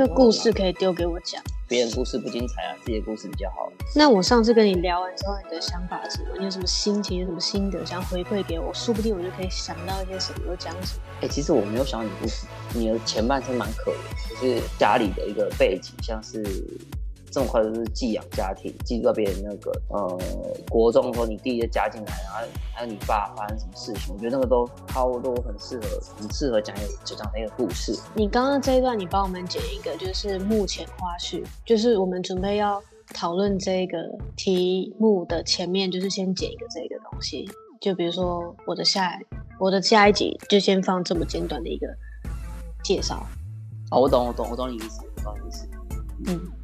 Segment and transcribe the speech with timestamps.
[0.00, 1.42] 那故事可以丢给我讲。
[1.68, 3.70] 别人故事不精彩啊，自己的故事比较好。
[3.94, 6.38] 那我上次跟你聊完之后，你的想法是什么？
[6.38, 7.18] 你有什么心情？
[7.18, 8.72] 有什么心得想回馈给我？
[8.72, 11.02] 说不定我就可以想到一些什么，又讲什么。
[11.20, 16.42] 哎，其实我没有想到你故事，你的前半生蛮可怜，就是家里的一个背景，像是。
[17.30, 20.18] 这么快就是寄养家庭，寄到别人那个呃
[20.68, 25.86] 国中的时候，你弟就加进来，然后还有你爸发生什么事情，我觉得那个都超多很适合，
[26.18, 27.96] 很适合讲一个就讲那个故事。
[28.14, 32.82] 你刚刚这一段，你帮我们剪一个，就是目前花絮，就是我们准备要
[33.14, 33.98] 讨论这个
[34.36, 37.48] 题目的前面，就是先剪一个这个东西，
[37.80, 39.16] 就比如说我的下
[39.60, 41.86] 我的下一集就先放这么简短的一个
[42.82, 43.24] 介绍。
[43.92, 45.68] 哦，我懂，我懂，我懂你意思，我懂你意思。
[46.26, 46.59] 嗯。